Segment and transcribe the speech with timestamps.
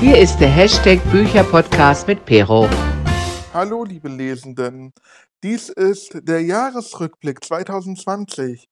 [0.00, 2.68] Hier ist der Hashtag Bücherpodcast mit Pero.
[3.52, 4.92] Hallo, liebe Lesenden.
[5.42, 8.68] Dies ist der Jahresrückblick 2020.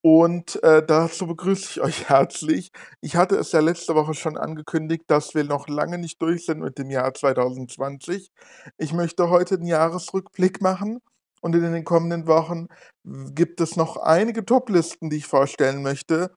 [0.00, 2.70] Und äh, dazu begrüße ich euch herzlich.
[3.00, 6.60] Ich hatte es ja letzte Woche schon angekündigt, dass wir noch lange nicht durch sind
[6.60, 8.30] mit dem Jahr 2020.
[8.78, 11.00] Ich möchte heute den Jahresrückblick machen
[11.40, 12.68] und in den kommenden Wochen
[13.02, 16.30] gibt es noch einige Top-Listen, die ich vorstellen möchte.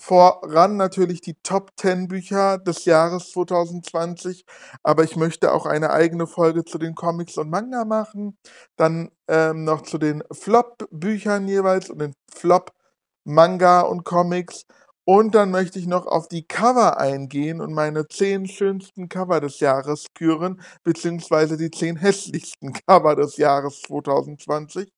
[0.00, 4.44] Voran natürlich die Top 10 Bücher des Jahres 2020,
[4.84, 8.38] aber ich möchte auch eine eigene Folge zu den Comics und Manga machen.
[8.76, 14.62] Dann ähm, noch zu den Flop-Büchern jeweils und den Flop-Manga und Comics.
[15.04, 19.58] Und dann möchte ich noch auf die Cover eingehen und meine zehn schönsten Cover des
[19.58, 24.92] Jahres küren, beziehungsweise die zehn hässlichsten Cover des Jahres 2020.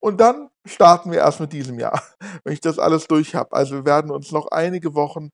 [0.00, 2.02] Und dann starten wir erst mit diesem Jahr,
[2.44, 3.52] wenn ich das alles durch habe.
[3.52, 5.30] Also wir werden uns noch einige Wochen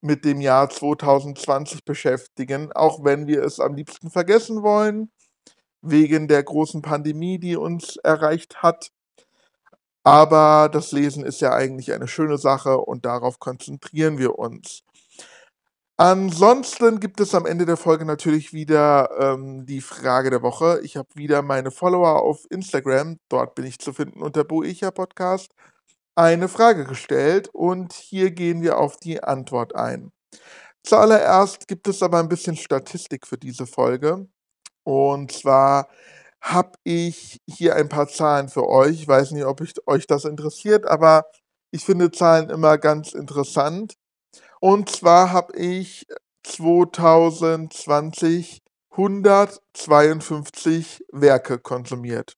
[0.00, 5.10] mit dem Jahr 2020 beschäftigen, auch wenn wir es am liebsten vergessen wollen,
[5.82, 8.90] wegen der großen Pandemie, die uns erreicht hat.
[10.04, 14.82] Aber das Lesen ist ja eigentlich eine schöne Sache und darauf konzentrieren wir uns.
[16.00, 20.78] Ansonsten gibt es am Ende der Folge natürlich wieder ähm, die Frage der Woche.
[20.84, 25.50] Ich habe wieder meine Follower auf Instagram, dort bin ich zu finden unter Boecha Podcast,
[26.14, 30.12] eine Frage gestellt und hier gehen wir auf die Antwort ein.
[30.84, 34.28] Zuallererst gibt es aber ein bisschen Statistik für diese Folge.
[34.84, 35.88] Und zwar
[36.40, 39.02] habe ich hier ein paar Zahlen für euch.
[39.02, 41.26] Ich weiß nicht, ob ich, euch das interessiert, aber
[41.72, 43.94] ich finde Zahlen immer ganz interessant.
[44.60, 46.06] Und zwar habe ich
[46.44, 48.62] 2020
[48.98, 52.36] 152 Werke konsumiert.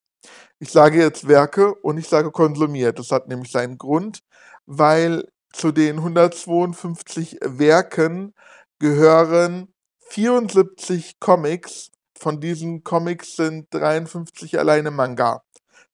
[0.58, 2.98] Ich sage jetzt Werke und ich sage konsumiert.
[2.98, 4.20] Das hat nämlich seinen Grund,
[4.66, 8.34] weil zu den 152 Werken
[8.78, 9.72] gehören
[10.10, 11.92] 74 Comics.
[12.18, 15.42] Von diesen Comics sind 53 alleine Manga.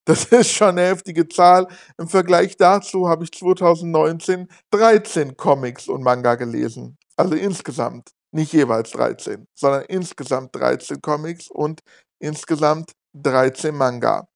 [0.07, 1.67] Das ist schon eine heftige Zahl.
[1.99, 6.97] Im Vergleich dazu habe ich 2019 13 Comics und Manga gelesen.
[7.17, 8.11] Also insgesamt.
[8.33, 11.81] Nicht jeweils 13, sondern insgesamt 13 Comics und
[12.19, 14.29] insgesamt 13 Manga.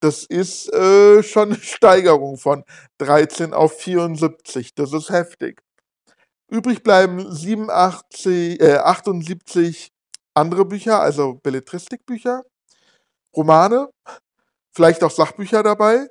[0.00, 2.64] Das ist äh, schon eine Steigerung von
[2.98, 4.74] 13 auf 74.
[4.74, 5.60] Das ist heftig.
[6.50, 9.90] Übrig bleiben 87, äh, 78
[10.34, 12.42] andere Bücher, also Belletristikbücher,
[13.36, 13.90] Romane,
[14.72, 16.08] vielleicht auch Sachbücher dabei.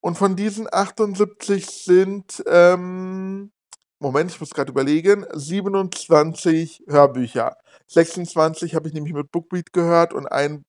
[0.00, 3.52] Und von diesen 78 sind, ähm,
[3.98, 7.56] Moment, ich muss gerade überlegen, 27 Hörbücher.
[7.88, 10.64] 26 habe ich nämlich mit Bookbeat gehört und ein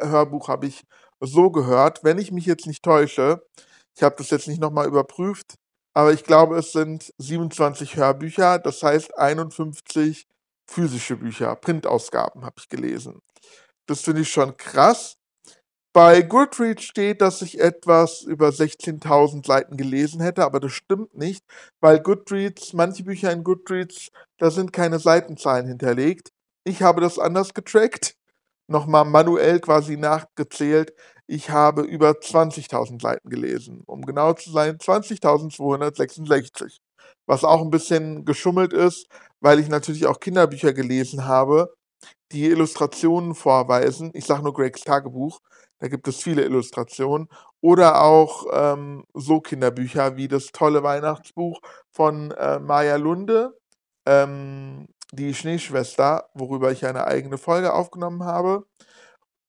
[0.00, 0.82] Hörbuch habe ich
[1.20, 2.02] so gehört.
[2.02, 3.42] Wenn ich mich jetzt nicht täusche,
[3.94, 5.54] ich habe das jetzt nicht nochmal überprüft,
[5.94, 10.26] aber ich glaube, es sind 27 Hörbücher, das heißt 51
[10.66, 13.20] physische Bücher, Printausgaben habe ich gelesen.
[13.86, 15.18] Das finde ich schon krass.
[15.94, 21.44] Bei Goodreads steht, dass ich etwas über 16.000 Seiten gelesen hätte, aber das stimmt nicht,
[21.80, 24.08] weil Goodreads, manche Bücher in Goodreads,
[24.38, 26.30] da sind keine Seitenzahlen hinterlegt.
[26.64, 28.14] Ich habe das anders getrackt,
[28.68, 30.94] nochmal manuell quasi nachgezählt.
[31.26, 33.82] Ich habe über 20.000 Seiten gelesen.
[33.86, 36.78] Um genau zu sein, 20.266.
[37.26, 39.08] Was auch ein bisschen geschummelt ist,
[39.40, 41.74] weil ich natürlich auch Kinderbücher gelesen habe,
[42.32, 44.10] die Illustrationen vorweisen.
[44.14, 45.40] Ich sage nur Gregs Tagebuch.
[45.82, 47.28] Da gibt es viele Illustrationen.
[47.60, 51.60] Oder auch ähm, so Kinderbücher wie das tolle Weihnachtsbuch
[51.90, 53.58] von äh, Maja Lunde,
[54.06, 58.64] ähm, die Schneeschwester, worüber ich eine eigene Folge aufgenommen habe.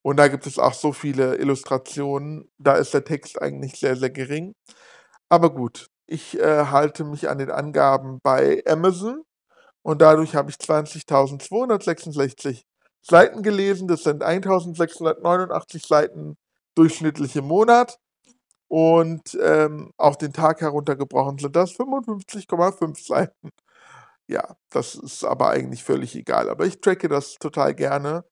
[0.01, 2.50] Und da gibt es auch so viele Illustrationen.
[2.57, 4.55] Da ist der Text eigentlich sehr, sehr gering.
[5.29, 9.21] Aber gut, ich äh, halte mich an den Angaben bei Amazon
[9.83, 12.63] und dadurch habe ich 20.266
[13.03, 13.87] Seiten gelesen.
[13.87, 16.37] Das sind 1689 Seiten
[16.75, 17.99] durchschnittlich im Monat.
[18.67, 23.49] Und ähm, auf den Tag heruntergebrochen sind das 55,5 Seiten.
[24.27, 26.49] Ja, das ist aber eigentlich völlig egal.
[26.49, 28.23] Aber ich tracke das total gerne.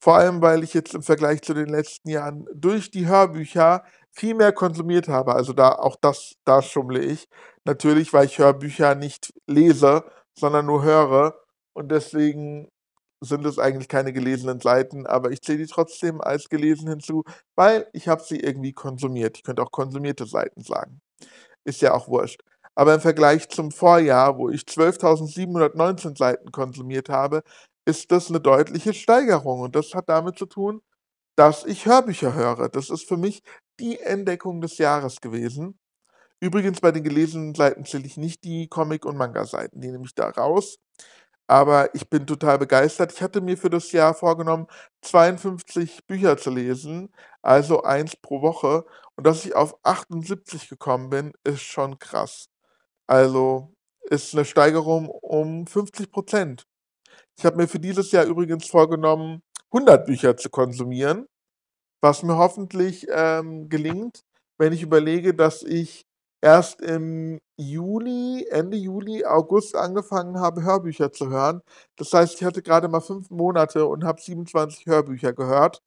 [0.00, 4.34] Vor allem, weil ich jetzt im Vergleich zu den letzten Jahren durch die Hörbücher viel
[4.34, 5.34] mehr konsumiert habe.
[5.34, 7.28] Also da auch das, da schummle ich.
[7.64, 10.04] Natürlich, weil ich Hörbücher nicht lese,
[10.38, 11.34] sondern nur höre.
[11.72, 12.68] Und deswegen
[13.20, 17.24] sind es eigentlich keine gelesenen Seiten, aber ich zähle die trotzdem als gelesen hinzu,
[17.56, 19.36] weil ich habe sie irgendwie konsumiert.
[19.36, 21.00] Ich könnte auch konsumierte Seiten sagen.
[21.64, 22.42] Ist ja auch wurscht.
[22.74, 27.42] Aber im Vergleich zum Vorjahr, wo ich 12.719 Seiten konsumiert habe,
[27.84, 29.60] ist das eine deutliche Steigerung.
[29.60, 30.80] Und das hat damit zu tun,
[31.36, 32.68] dass ich Hörbücher höre.
[32.68, 33.42] Das ist für mich
[33.80, 35.78] die Entdeckung des Jahres gewesen.
[36.40, 40.14] Übrigens bei den gelesenen Seiten zähle ich nicht die Comic- und Manga-Seiten, die nehme ich
[40.14, 40.78] da raus.
[41.48, 43.12] Aber ich bin total begeistert.
[43.12, 44.68] Ich hatte mir für das Jahr vorgenommen,
[45.02, 47.10] 52 Bücher zu lesen,
[47.42, 48.84] also eins pro Woche.
[49.16, 52.48] Und dass ich auf 78 gekommen bin, ist schon krass.
[53.08, 56.66] Also ist eine Steigerung um 50%
[57.38, 59.42] Ich habe mir für dieses Jahr übrigens vorgenommen,
[59.72, 61.26] 100 Bücher zu konsumieren,
[62.02, 64.22] was mir hoffentlich ähm, gelingt,
[64.58, 66.06] wenn ich überlege, dass ich
[66.40, 71.62] erst im Juli, Ende Juli, August angefangen habe, Hörbücher zu hören.
[71.96, 75.82] Das heißt, ich hatte gerade mal fünf Monate und habe 27 Hörbücher gehört.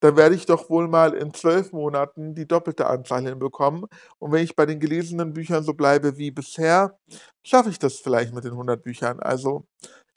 [0.00, 3.86] Dann werde ich doch wohl mal in zwölf Monaten die doppelte Anzahl hinbekommen.
[4.18, 6.98] Und wenn ich bei den gelesenen Büchern so bleibe wie bisher,
[7.44, 9.20] schaffe ich das vielleicht mit den 100 Büchern.
[9.20, 9.64] Also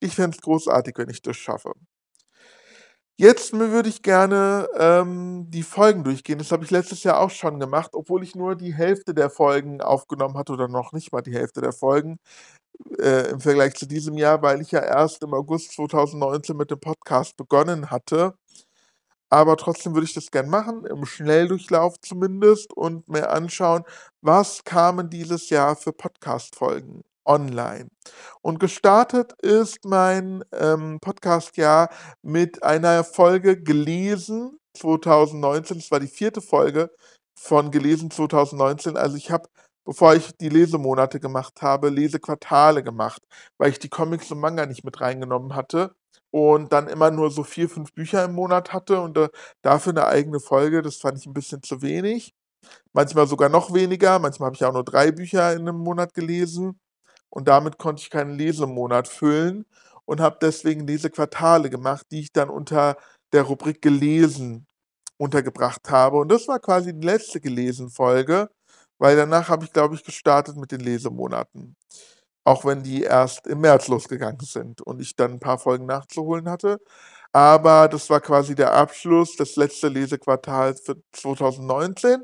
[0.02, 1.74] ich fände es großartig, wenn ich das schaffe.
[3.22, 6.38] Jetzt würde ich gerne ähm, die Folgen durchgehen.
[6.38, 9.82] Das habe ich letztes Jahr auch schon gemacht, obwohl ich nur die Hälfte der Folgen
[9.82, 12.18] aufgenommen hatte oder noch nicht mal die Hälfte der Folgen
[12.98, 16.80] äh, im Vergleich zu diesem Jahr, weil ich ja erst im August 2019 mit dem
[16.80, 18.36] Podcast begonnen hatte.
[19.30, 23.84] Aber trotzdem würde ich das gern machen, im Schnelldurchlauf zumindest und mir anschauen,
[24.22, 27.88] was kamen dieses Jahr für Podcast-Folgen online.
[28.42, 31.90] Und gestartet ist mein ähm, Podcast-Jahr
[32.22, 35.78] mit einer Folge gelesen 2019.
[35.78, 36.90] Das war die vierte Folge
[37.40, 38.98] von gelesen 2019.
[38.98, 39.48] Also ich habe,
[39.86, 43.22] bevor ich die Lesemonate gemacht habe, Lesequartale gemacht,
[43.58, 45.94] weil ich die Comics und Manga nicht mit reingenommen hatte
[46.32, 49.30] und dann immer nur so vier, fünf Bücher im Monat hatte und äh,
[49.64, 50.82] dafür eine eigene Folge.
[50.82, 52.34] Das fand ich ein bisschen zu wenig.
[52.94, 54.20] Manchmal sogar noch weniger.
[54.20, 56.80] Manchmal habe ich auch nur drei Bücher in einem Monat gelesen
[57.30, 59.66] und damit konnte ich keinen Lesemonat füllen
[60.06, 62.98] und habe deswegen Lesequartale gemacht, die ich dann unter
[63.34, 64.66] der Rubrik gelesen
[65.18, 66.18] untergebracht habe.
[66.18, 68.50] Und das war quasi die letzte gelesen Folge,
[68.98, 71.76] weil danach habe ich, glaube ich, gestartet mit den Lesemonaten.
[72.46, 76.50] Auch wenn die erst im März losgegangen sind und ich dann ein paar Folgen nachzuholen
[76.50, 76.80] hatte.
[77.34, 82.24] Aber das war quasi der Abschluss des letzten Lesequartals für 2019.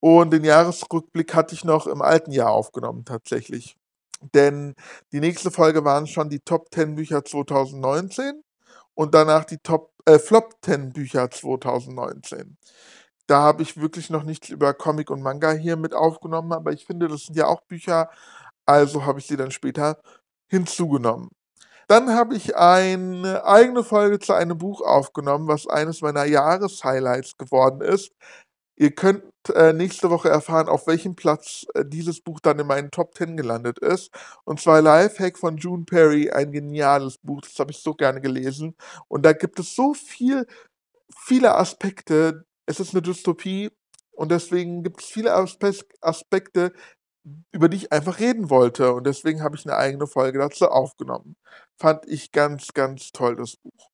[0.00, 3.76] Und den Jahresrückblick hatte ich noch im alten Jahr aufgenommen, tatsächlich.
[4.20, 4.74] Denn
[5.12, 8.42] die nächste Folge waren schon die Top 10 Bücher 2019
[8.94, 12.56] und danach die Top äh, Flop 10 Bücher 2019.
[13.26, 16.86] Da habe ich wirklich noch nichts über Comic und Manga hier mit aufgenommen, aber ich
[16.86, 18.08] finde, das sind ja auch Bücher,
[18.66, 20.00] also habe ich sie dann später
[20.48, 21.28] hinzugenommen.
[21.88, 27.80] Dann habe ich eine eigene Folge zu einem Buch aufgenommen, was eines meiner Jahreshighlights geworden
[27.80, 28.12] ist.
[28.78, 29.24] Ihr könnt
[29.54, 33.36] äh, nächste Woche erfahren, auf welchem Platz äh, dieses Buch dann in meinen Top 10
[33.36, 34.10] gelandet ist.
[34.44, 38.76] Und zwar Lifehack von June Perry, ein geniales Buch, das habe ich so gerne gelesen.
[39.08, 40.46] Und da gibt es so viel,
[41.16, 42.44] viele Aspekte.
[42.66, 43.70] Es ist eine Dystopie
[44.12, 46.72] und deswegen gibt es viele Aspekte,
[47.52, 48.92] über die ich einfach reden wollte.
[48.92, 51.36] Und deswegen habe ich eine eigene Folge dazu aufgenommen.
[51.80, 53.90] Fand ich ganz, ganz toll, das Buch.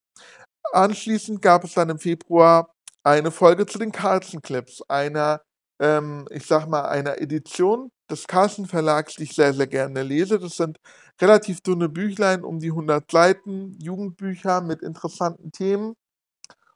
[0.73, 2.72] Anschließend gab es dann im Februar
[3.03, 5.41] eine Folge zu den Carlsen Clips, einer,
[5.79, 10.39] ähm, ich sag mal, einer Edition des Carlsen Verlags, die ich sehr, sehr gerne lese.
[10.39, 10.79] Das sind
[11.21, 15.95] relativ dünne Büchlein, um die 100 Seiten, Jugendbücher mit interessanten Themen.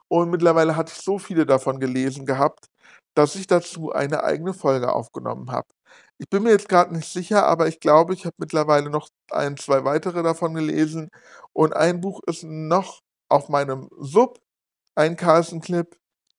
[0.09, 2.67] Und mittlerweile hatte ich so viele davon gelesen gehabt,
[3.15, 5.67] dass ich dazu eine eigene Folge aufgenommen habe.
[6.17, 9.57] Ich bin mir jetzt gerade nicht sicher, aber ich glaube, ich habe mittlerweile noch ein,
[9.57, 11.09] zwei weitere davon gelesen.
[11.53, 14.39] Und ein Buch ist noch auf meinem Sub,
[14.95, 15.95] ein Carlsen-Clip,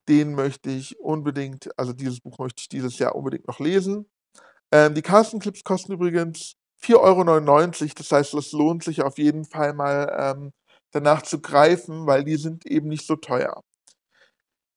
[0.09, 4.07] den möchte ich unbedingt, also dieses Buch möchte ich dieses Jahr unbedingt noch lesen.
[4.73, 7.93] Ähm, die Carsten Clips kosten übrigens 4,99 Euro.
[7.97, 10.53] Das heißt, es lohnt sich auf jeden Fall mal ähm,
[10.93, 13.63] danach zu greifen, weil die sind eben nicht so teuer.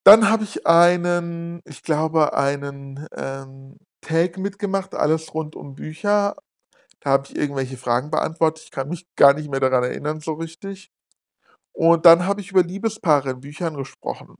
[0.03, 6.35] Dann habe ich einen, ich glaube, einen ähm, Tag mitgemacht, alles rund um Bücher.
[7.01, 8.63] Da habe ich irgendwelche Fragen beantwortet.
[8.65, 10.91] Ich kann mich gar nicht mehr daran erinnern so richtig.
[11.73, 14.35] Und dann habe ich über Liebespaare in Büchern gesprochen.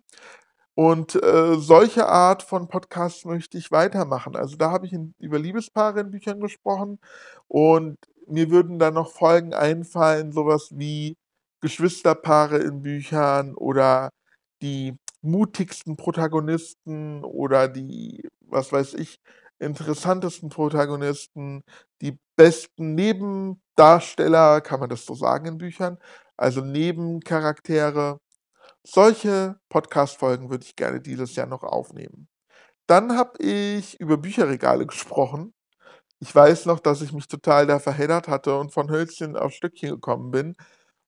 [0.76, 4.36] Und äh, solche Art von Podcasts möchte ich weitermachen.
[4.36, 7.00] Also da habe ich in, über Liebespaare in Büchern gesprochen
[7.48, 7.98] und
[8.28, 11.18] mir würden dann noch Folgen einfallen, sowas wie
[11.62, 14.10] Geschwisterpaare in Büchern oder
[14.62, 19.18] die mutigsten Protagonisten oder die, was weiß ich,
[19.60, 21.64] interessantesten Protagonisten,
[22.02, 25.98] die besten Nebendarsteller, kann man das so sagen in Büchern,
[26.38, 28.18] also Nebencharaktere.
[28.84, 32.28] Solche Podcast-Folgen würde ich gerne dieses Jahr noch aufnehmen.
[32.88, 35.54] Dann habe ich über Bücherregale gesprochen.
[36.20, 39.92] Ich weiß noch, dass ich mich total da verheddert hatte und von Hölzchen auf Stöckchen
[39.92, 40.56] gekommen bin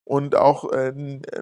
[0.04, 0.92] und auch äh,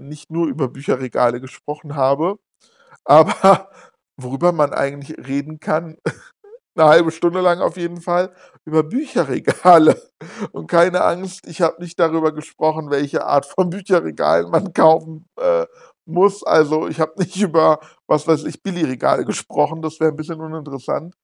[0.01, 2.39] nicht nur über Bücherregale gesprochen habe,
[3.05, 3.71] aber
[4.17, 5.99] worüber man eigentlich reden kann,
[6.75, 8.35] eine halbe Stunde lang auf jeden Fall,
[8.65, 10.01] über Bücherregale.
[10.53, 15.67] Und keine Angst, ich habe nicht darüber gesprochen, welche Art von Bücherregalen man kaufen äh,
[16.07, 16.43] muss.
[16.43, 19.83] Also ich habe nicht über, was weiß ich, Billigregale gesprochen.
[19.83, 21.15] Das wäre ein bisschen uninteressant.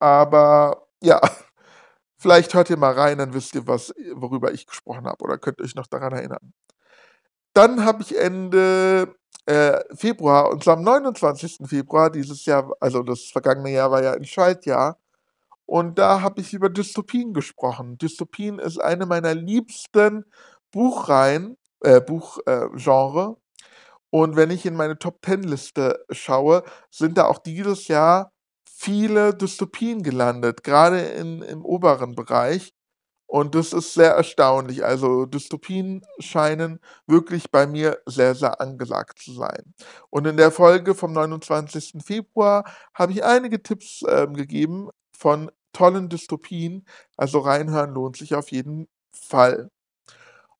[0.00, 1.20] Aber ja,
[2.18, 5.60] vielleicht hört ihr mal rein, dann wisst ihr, was, worüber ich gesprochen habe oder könnt
[5.60, 6.52] euch noch daran erinnern.
[7.54, 9.14] Dann habe ich Ende
[9.46, 11.58] äh, Februar, und zwar am 29.
[11.68, 14.98] Februar dieses Jahr, also das vergangene Jahr war ja ein Schaltjahr,
[15.66, 17.96] und da habe ich über Dystopien gesprochen.
[17.98, 20.24] Dystopien ist eine meiner liebsten
[20.72, 23.36] Buchreihen, äh, Buchgenre.
[23.36, 23.43] Äh,
[24.14, 28.30] und wenn ich in meine Top Ten Liste schaue, sind da auch dieses Jahr
[28.64, 32.72] viele Dystopien gelandet, gerade in, im oberen Bereich.
[33.26, 34.84] Und das ist sehr erstaunlich.
[34.84, 36.78] Also Dystopien scheinen
[37.08, 39.74] wirklich bei mir sehr, sehr angesagt zu sein.
[40.10, 41.94] Und in der Folge vom 29.
[42.04, 46.86] Februar habe ich einige Tipps äh, gegeben von tollen Dystopien.
[47.16, 49.70] Also reinhören lohnt sich auf jeden Fall.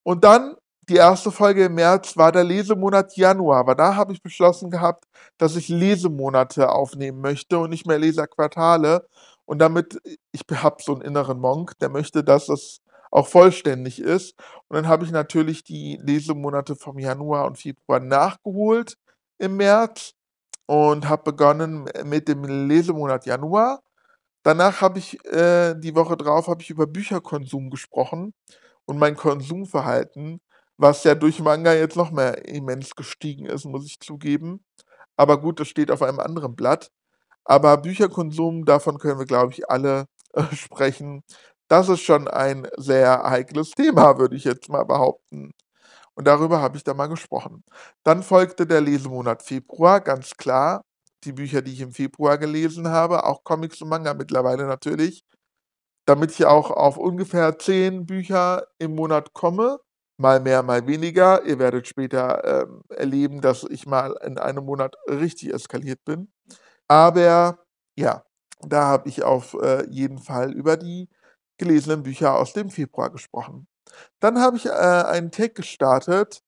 [0.03, 0.57] Und dann
[0.89, 5.05] die erste Folge im März war der Lesemonat Januar, aber da habe ich beschlossen gehabt,
[5.39, 9.07] dass ich Lesemonate aufnehmen möchte und nicht mehr Leserquartale.
[9.47, 10.01] Und damit,
[10.33, 14.35] ich habe so einen inneren Monk, der möchte, dass es auch vollständig ist.
[14.69, 18.97] Und dann habe ich natürlich die Lesemonate vom Januar und Februar nachgeholt
[19.39, 20.15] im März
[20.67, 23.81] und habe begonnen mit dem Lesemonat Januar.
[24.43, 28.35] Danach habe ich äh, die Woche drauf habe ich über Bücherkonsum gesprochen
[28.87, 30.41] und mein Konsumverhalten,
[30.77, 34.65] was ja durch Manga jetzt noch mehr immens gestiegen ist, muss ich zugeben.
[35.17, 36.91] Aber gut, das steht auf einem anderen Blatt.
[37.45, 41.23] Aber Bücherkonsum, davon können wir, glaube ich, alle äh, sprechen.
[41.69, 45.53] Das ist schon ein sehr heikles Thema, würde ich jetzt mal behaupten.
[46.15, 47.65] Und darüber habe ich da mal gesprochen.
[48.05, 50.83] Dann folgte der Lesemonat Februar, ganz klar.
[51.25, 55.25] Die Bücher, die ich im Februar gelesen habe, auch Comics und Manga mittlerweile natürlich.
[56.07, 59.79] Damit ich auch auf ungefähr zehn Bücher im Monat komme.
[60.17, 61.45] Mal mehr, mal weniger.
[61.45, 66.29] Ihr werdet später ähm, erleben, dass ich mal in einem Monat richtig eskaliert bin.
[66.89, 67.59] Aber
[67.97, 68.25] ja,
[68.63, 71.09] da habe ich auf äh, jeden Fall über die
[71.59, 73.67] gelesenen Bücher aus dem Februar gesprochen.
[74.21, 76.43] Dann habe ich äh, einen Tag gestartet,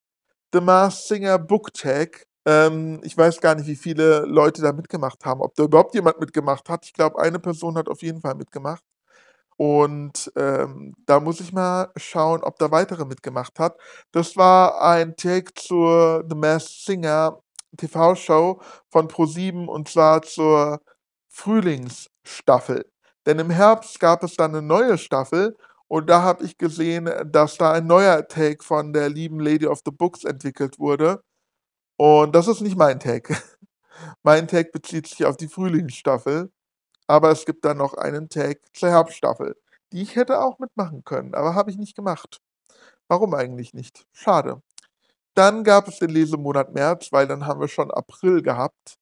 [0.53, 2.25] The Mars Singer Book Tag.
[2.47, 6.19] Ähm, ich weiß gar nicht, wie viele Leute da mitgemacht haben, ob da überhaupt jemand
[6.19, 6.85] mitgemacht hat.
[6.85, 8.83] Ich glaube, eine Person hat auf jeden Fall mitgemacht.
[9.57, 13.75] Und ähm, da muss ich mal schauen, ob da weitere mitgemacht hat.
[14.11, 17.39] Das war ein Take zur The Masked Singer
[17.77, 18.61] TV-Show
[18.91, 20.79] von Pro7 und zwar zur
[21.29, 22.85] Frühlingsstaffel.
[23.25, 25.55] Denn im Herbst gab es dann eine neue Staffel
[25.87, 29.81] und da habe ich gesehen, dass da ein neuer Take von der lieben Lady of
[29.85, 31.21] the Books entwickelt wurde.
[31.97, 33.35] Und das ist nicht mein Take.
[34.23, 36.51] mein Take bezieht sich auf die Frühlingsstaffel.
[37.07, 39.55] Aber es gibt dann noch einen Take zur Herbststaffel,
[39.91, 42.41] die ich hätte auch mitmachen können, aber habe ich nicht gemacht.
[43.07, 44.05] Warum eigentlich nicht?
[44.11, 44.61] Schade.
[45.33, 48.97] Dann gab es den Lesemonat März, weil dann haben wir schon April gehabt.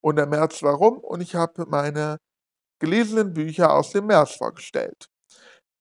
[0.00, 2.18] Und der März war rum und ich habe meine
[2.78, 5.08] gelesenen Bücher aus dem März vorgestellt.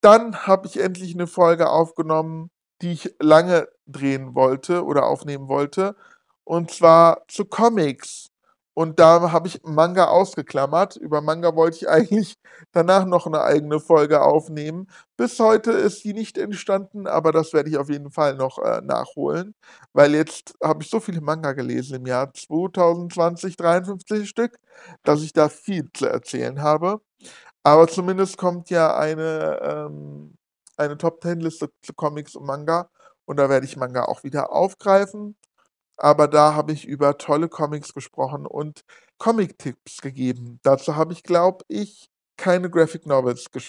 [0.01, 2.50] Dann habe ich endlich eine Folge aufgenommen,
[2.81, 5.96] die ich lange drehen wollte oder aufnehmen wollte.
[6.43, 8.29] Und zwar zu Comics.
[8.77, 10.98] Und da habe ich Manga ausgeklammert.
[10.98, 12.36] Über Manga wollte ich eigentlich
[12.74, 14.88] danach noch eine eigene Folge aufnehmen.
[15.17, 18.81] Bis heute ist die nicht entstanden, aber das werde ich auf jeden Fall noch äh,
[18.84, 19.55] nachholen,
[19.93, 24.60] weil jetzt habe ich so viele Manga gelesen im Jahr 2020, 53 Stück,
[25.01, 27.01] dass ich da viel zu erzählen habe.
[27.63, 30.36] Aber zumindest kommt ja eine, ähm,
[30.77, 32.89] eine Top 10 Liste zu Comics und Manga
[33.25, 35.36] und da werde ich Manga auch wieder aufgreifen
[35.98, 38.82] aber da habe ich über tolle Comics gesprochen und
[39.18, 40.60] Comic-Tipps gegeben.
[40.63, 43.62] Dazu habe ich, glaube ich, keine Graphic Novels ge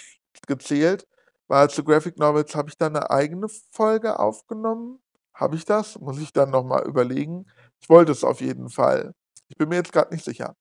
[0.47, 1.06] gezählt,
[1.49, 5.00] weil zu Graphic Novels habe ich dann eine eigene Folge aufgenommen.
[5.35, 5.99] Habe ich das?
[5.99, 7.47] Muss ich dann nochmal überlegen.
[7.80, 9.14] Ich wollte es auf jeden Fall.
[9.49, 10.54] Ich bin mir jetzt gerade nicht sicher.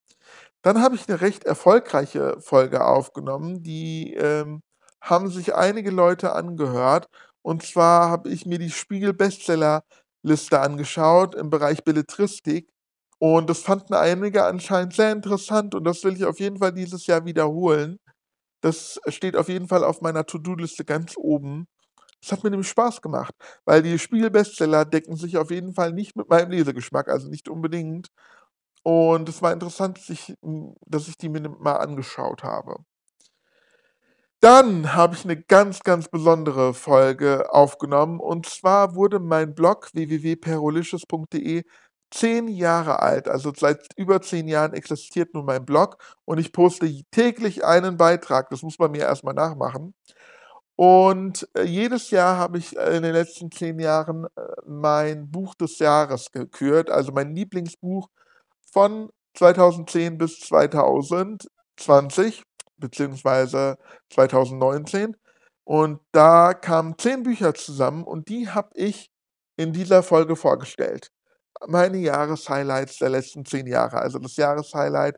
[0.62, 4.62] Dann habe ich eine recht erfolgreiche Folge aufgenommen, die ähm,
[5.02, 7.08] haben sich einige Leute angehört.
[7.42, 9.84] Und zwar habe ich mir die Spiegel-Bestseller
[10.28, 12.70] Liste angeschaut im Bereich Belletristik
[13.20, 17.08] und das fanden einige anscheinend sehr interessant und das will ich auf jeden Fall dieses
[17.08, 17.98] Jahr wiederholen.
[18.64, 21.68] Das steht auf jeden Fall auf meiner To-Do-Liste ganz oben.
[22.22, 23.34] Das hat mir nämlich Spaß gemacht,
[23.66, 28.10] weil die Spiegel-Bestseller decken sich auf jeden Fall nicht mit meinem Lesegeschmack, also nicht unbedingt.
[28.84, 30.36] Und es war interessant, dass ich,
[30.88, 32.78] dass ich die mir mal angeschaut habe.
[34.40, 38.20] Dann habe ich eine ganz, ganz besondere Folge aufgenommen.
[38.20, 41.64] Und zwar wurde mein Blog www.perolicious.de
[42.12, 45.98] zehn Jahre alt, also seit über zehn Jahren existiert nun mein Blog.
[46.26, 48.50] Und ich poste täglich einen Beitrag.
[48.52, 49.94] Das muss man mir erstmal nachmachen.
[50.76, 55.56] Und äh, jedes Jahr habe ich äh, in den letzten zehn Jahren äh, mein Buch
[55.56, 58.10] des Jahres gekürt, also mein Lieblingsbuch
[58.72, 62.44] von 2010 bis 2020
[62.78, 63.78] beziehungsweise
[64.12, 65.16] 2019.
[65.64, 69.12] Und da kamen zehn Bücher zusammen und die habe ich
[69.58, 71.12] in dieser Folge vorgestellt.
[71.68, 75.18] Meine Jahreshighlights der letzten zehn Jahre, also das Jahreshighlight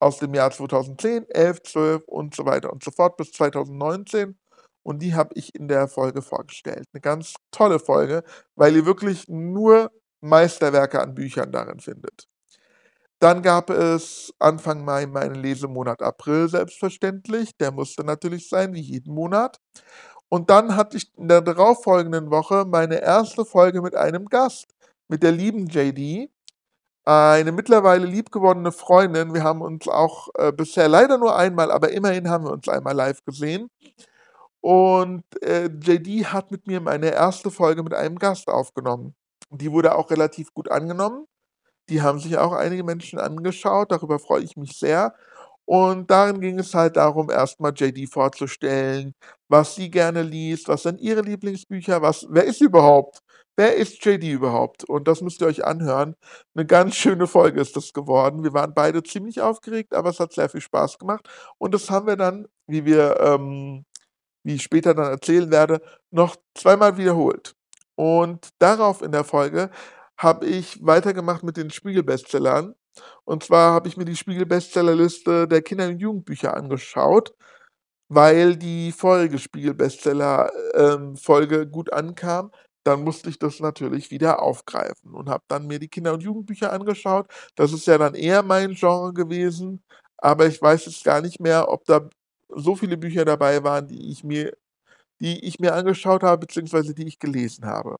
[0.00, 4.38] aus dem Jahr 2010, 11, 12 und so weiter und so fort bis 2019
[4.84, 6.86] und die habe ich in der Folge vorgestellt.
[6.92, 8.22] Eine ganz tolle Folge,
[8.54, 12.28] weil ihr wirklich nur Meisterwerke an Büchern darin findet.
[13.24, 17.56] Dann gab es Anfang Mai meinen Lesemonat April selbstverständlich.
[17.56, 19.60] Der musste natürlich sein, wie jeden Monat.
[20.28, 24.66] Und dann hatte ich in der darauffolgenden Woche meine erste Folge mit einem Gast,
[25.08, 26.30] mit der lieben JD,
[27.06, 29.32] eine mittlerweile liebgewonnene Freundin.
[29.32, 32.94] Wir haben uns auch äh, bisher leider nur einmal, aber immerhin haben wir uns einmal
[32.94, 33.70] live gesehen.
[34.60, 39.14] Und äh, JD hat mit mir meine erste Folge mit einem Gast aufgenommen.
[39.48, 41.26] Die wurde auch relativ gut angenommen.
[41.88, 45.14] Die haben sich auch einige Menschen angeschaut, darüber freue ich mich sehr.
[45.66, 49.14] Und darin ging es halt darum, erstmal JD vorzustellen,
[49.48, 53.20] was sie gerne liest, was sind ihre Lieblingsbücher, was, wer ist sie überhaupt?
[53.56, 54.84] Wer ist JD überhaupt?
[54.84, 56.16] Und das müsst ihr euch anhören.
[56.54, 58.42] Eine ganz schöne Folge ist das geworden.
[58.42, 61.28] Wir waren beide ziemlich aufgeregt, aber es hat sehr viel Spaß gemacht.
[61.58, 63.84] Und das haben wir dann, wie wir ähm,
[64.44, 67.54] wie ich später dann erzählen werde, noch zweimal wiederholt.
[67.96, 69.70] Und darauf in der Folge
[70.16, 72.74] habe ich weitergemacht mit den Spiegel-Bestsellern.
[73.24, 77.34] Und zwar habe ich mir die Spiegel-Bestsellerliste der Kinder- und Jugendbücher angeschaut,
[78.08, 82.50] weil die Folge Spiegel-Bestseller-Folge ähm, gut ankam.
[82.84, 86.72] Dann musste ich das natürlich wieder aufgreifen und habe dann mir die Kinder- und Jugendbücher
[86.72, 87.26] angeschaut.
[87.56, 89.82] Das ist ja dann eher mein Genre gewesen,
[90.18, 92.08] aber ich weiß jetzt gar nicht mehr, ob da
[92.48, 94.52] so viele Bücher dabei waren, die ich mir,
[95.20, 97.96] die ich mir angeschaut habe, beziehungsweise die ich gelesen habe.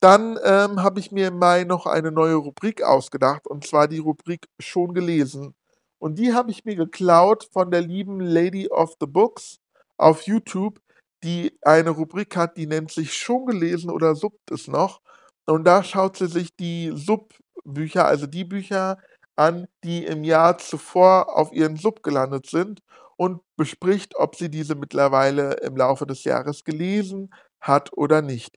[0.00, 3.98] Dann ähm, habe ich mir im Mai noch eine neue Rubrik ausgedacht, und zwar die
[3.98, 5.54] Rubrik Schon gelesen.
[5.98, 9.58] Und die habe ich mir geklaut von der lieben Lady of the Books
[9.96, 10.80] auf YouTube,
[11.24, 15.00] die eine Rubrik hat, die nennt sich Schon gelesen oder Subt es noch.
[15.46, 18.98] Und da schaut sie sich die Subbücher, also die Bücher
[19.36, 22.80] an, die im Jahr zuvor auf ihren Sub gelandet sind
[23.16, 27.30] und bespricht, ob sie diese mittlerweile im Laufe des Jahres gelesen
[27.60, 28.56] hat oder nicht.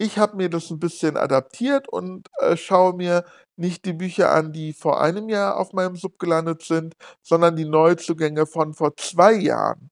[0.00, 3.24] Ich habe mir das ein bisschen adaptiert und äh, schaue mir
[3.56, 7.64] nicht die Bücher an, die vor einem Jahr auf meinem Sub gelandet sind, sondern die
[7.64, 9.90] Neuzugänge von vor zwei Jahren.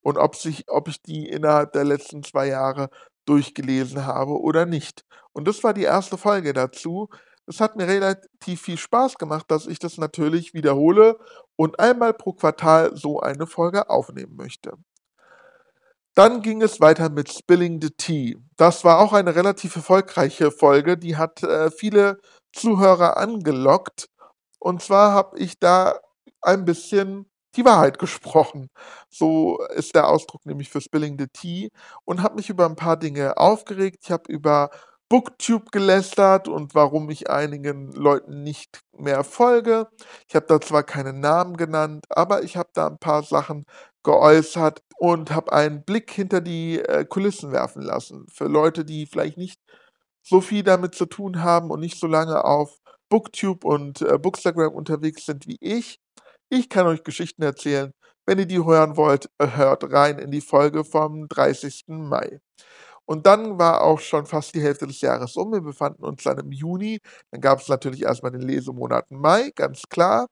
[0.00, 2.88] Und ob, sich, ob ich die innerhalb der letzten zwei Jahre
[3.26, 5.04] durchgelesen habe oder nicht.
[5.32, 7.08] Und das war die erste Folge dazu.
[7.46, 11.18] Es hat mir relativ viel Spaß gemacht, dass ich das natürlich wiederhole
[11.56, 14.74] und einmal pro Quartal so eine Folge aufnehmen möchte.
[16.18, 18.36] Dann ging es weiter mit Spilling the Tea.
[18.56, 22.18] Das war auch eine relativ erfolgreiche Folge, die hat äh, viele
[22.52, 24.08] Zuhörer angelockt.
[24.58, 25.94] Und zwar habe ich da
[26.42, 28.68] ein bisschen die Wahrheit gesprochen.
[29.08, 31.68] So ist der Ausdruck nämlich für Spilling the Tea
[32.04, 33.98] und habe mich über ein paar Dinge aufgeregt.
[34.02, 34.70] Ich habe über
[35.08, 39.86] Booktube gelästert und warum ich einigen Leuten nicht mehr folge.
[40.28, 43.64] Ich habe da zwar keinen Namen genannt, aber ich habe da ein paar Sachen
[44.08, 48.26] geäußert und habe einen Blick hinter die äh, Kulissen werfen lassen.
[48.32, 49.60] Für Leute, die vielleicht nicht
[50.22, 52.78] so viel damit zu tun haben und nicht so lange auf
[53.10, 56.00] Booktube und äh, Bookstagram unterwegs sind wie ich.
[56.48, 57.92] Ich kann euch Geschichten erzählen.
[58.24, 61.84] Wenn ihr die hören wollt, hört rein in die Folge vom 30.
[61.88, 62.40] Mai.
[63.04, 65.52] Und dann war auch schon fast die Hälfte des Jahres um.
[65.52, 67.00] Wir befanden uns dann im Juni.
[67.30, 70.28] Dann gab es natürlich erstmal den Lesemonat Mai, ganz klar.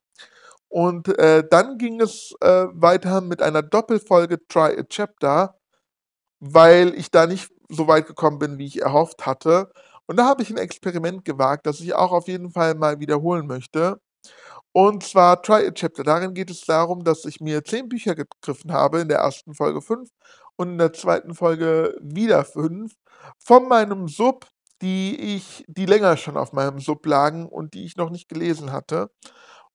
[0.68, 5.56] Und äh, dann ging es äh, weiter mit einer Doppelfolge Try a Chapter,
[6.40, 9.70] weil ich da nicht so weit gekommen bin, wie ich erhofft hatte.
[10.06, 13.46] Und da habe ich ein Experiment gewagt, das ich auch auf jeden Fall mal wiederholen
[13.46, 14.00] möchte.
[14.72, 16.04] Und zwar Try a Chapter.
[16.04, 19.80] Darin geht es darum, dass ich mir zehn Bücher gegriffen habe, in der ersten Folge
[19.82, 20.10] fünf
[20.56, 22.94] und in der zweiten Folge wieder fünf
[23.38, 24.46] von meinem Sub,
[24.82, 28.72] die ich, die länger schon auf meinem Sub lagen und die ich noch nicht gelesen
[28.72, 29.10] hatte.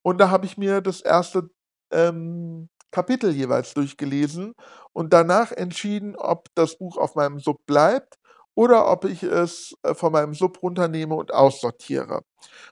[0.03, 1.49] Und da habe ich mir das erste
[1.91, 4.53] ähm, Kapitel jeweils durchgelesen
[4.93, 8.17] und danach entschieden, ob das Buch auf meinem Sub bleibt
[8.55, 12.21] oder ob ich es äh, von meinem Sub runternehme und aussortiere.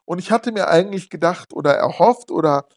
[0.06, 2.68] Und ich hatte mir eigentlich gedacht oder erhofft oder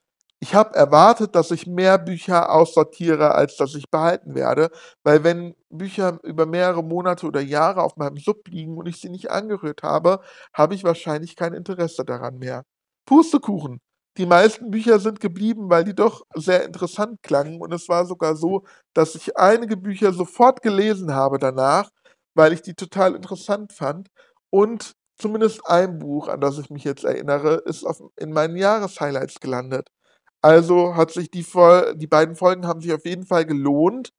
[0.40, 4.70] ich habe erwartet, dass ich mehr Bücher aussortiere, als dass ich behalten werde,
[5.04, 9.08] weil wenn Bücher über mehrere Monate oder Jahre auf meinem Sub liegen und ich sie
[9.08, 10.20] nicht angerührt habe,
[10.52, 12.64] habe ich wahrscheinlich kein Interesse daran mehr.
[13.06, 13.80] Pustekuchen.
[14.18, 17.60] Die meisten Bücher sind geblieben, weil die doch sehr interessant klangen.
[17.60, 21.90] Und es war sogar so, dass ich einige Bücher sofort gelesen habe danach,
[22.34, 24.08] weil ich die total interessant fand.
[24.50, 29.40] Und zumindest ein Buch, an das ich mich jetzt erinnere, ist auf, in meinen Jahreshighlights
[29.40, 29.88] gelandet.
[30.42, 34.10] Also hat sich die, Vol die beiden Folgen haben sich auf jeden Fall gelohnt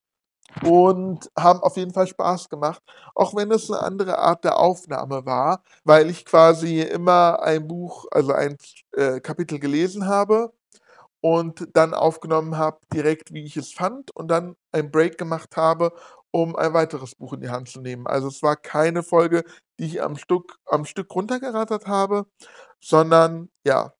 [0.63, 2.81] und haben auf jeden Fall Spaß gemacht,
[3.15, 8.05] auch wenn es eine andere Art der Aufnahme war, weil ich quasi immer ein Buch,
[8.11, 8.57] also ein
[8.91, 10.53] äh, Kapitel gelesen habe
[11.21, 15.93] und dann aufgenommen habe, direkt wie ich es fand und dann ein Break gemacht habe,
[16.31, 18.07] um ein weiteres Buch in die Hand zu nehmen.
[18.07, 19.43] Also es war keine Folge,
[19.79, 22.25] die ich am Stück, am Stück runtergerattert habe,
[22.81, 23.93] sondern ja,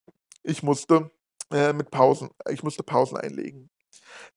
[0.43, 1.11] ich musste
[1.51, 3.69] äh, mit Pausen, ich musste Pausen einlegen.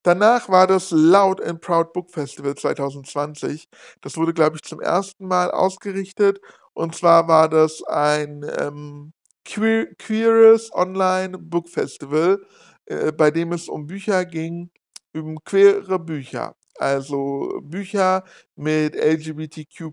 [0.02, 3.68] Danach war das Loud and Proud Book Festival 2020.
[4.00, 6.40] Das wurde, glaube ich, zum ersten Mal ausgerichtet.
[6.74, 9.12] Und zwar war das ein ähm,
[9.44, 12.44] Queer, queeres Online Book Festival,
[12.86, 14.70] äh, bei dem es um Bücher ging,
[15.14, 16.54] um queere Bücher.
[16.78, 18.24] Also Bücher
[18.56, 19.92] mit LGBTQ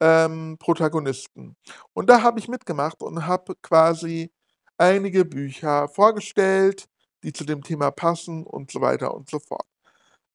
[0.00, 1.56] ähm, Protagonisten.
[1.94, 4.30] Und da habe ich mitgemacht und habe quasi
[4.76, 6.86] einige Bücher vorgestellt,
[7.22, 9.66] die zu dem Thema passen und so weiter und so fort.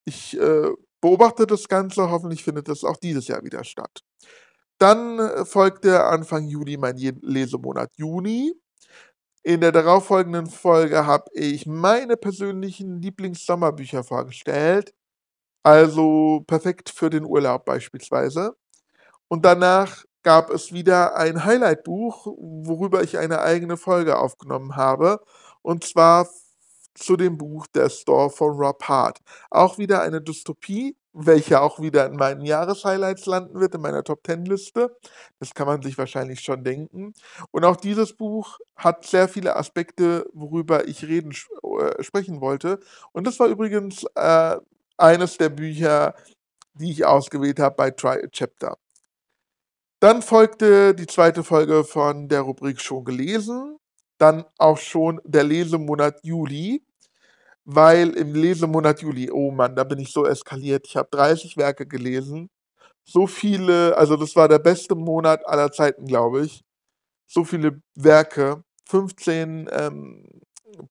[0.06, 0.70] Ich äh,
[1.02, 4.04] beobachte das Ganze, hoffentlich findet es auch dieses Jahr wieder statt.
[4.80, 8.54] Dann äh, folgte Anfang Juli mein Lesemonat Juni.
[9.44, 14.94] In der darauffolgenden Folge habe ich meine persönlichen Lieblingssommerbücher vorgestellt.
[15.64, 18.56] Also perfekt für den Urlaub beispielsweise.
[19.30, 25.20] Und danach gab es wieder ein Highlight-Buch, worüber ich eine eigene Folge aufgenommen habe.
[25.62, 26.28] Und zwar
[26.94, 29.20] zu dem Buch Der Store von Rob Hart.
[29.50, 34.24] Auch wieder eine Dystopie, welche auch wieder in meinen Jahreshighlights landen wird, in meiner Top
[34.24, 34.96] Ten Liste.
[35.40, 37.14] Das kann man sich wahrscheinlich schon denken.
[37.52, 42.80] Und auch dieses Buch hat sehr viele Aspekte, worüber ich reden, äh, sprechen wollte.
[43.12, 44.58] Und das war übrigens äh,
[44.98, 46.16] eines der Bücher,
[46.74, 48.78] die ich ausgewählt habe bei Try a Chapter.
[50.00, 53.78] Dann folgte die zweite Folge von der Rubrik schon gelesen
[54.24, 56.82] dann auch schon der Lesemonat Juli,
[57.66, 60.88] weil im Lesemonat Juli, oh Mann, da bin ich so eskaliert.
[60.88, 62.50] Ich habe 30 Werke gelesen.
[63.04, 66.64] So viele, also das war der beste Monat aller Zeiten, glaube ich.
[67.28, 70.26] So viele Werke, 15 ähm,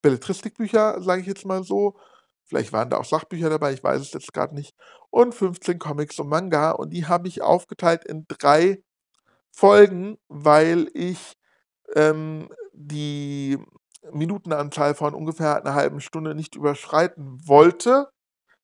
[0.03, 1.97] Belletristikbücher, sage ich jetzt mal so.
[2.45, 4.75] Vielleicht waren da auch Sachbücher dabei, ich weiß es jetzt gerade nicht.
[5.09, 6.73] Und 15 Comics und Manga.
[6.73, 8.83] Und die habe ich aufgeteilt in drei
[9.51, 11.39] Folgen, weil ich
[11.95, 13.59] ähm, die
[14.13, 18.09] Minutenanzahl von ungefähr einer halben Stunde nicht überschreiten wollte.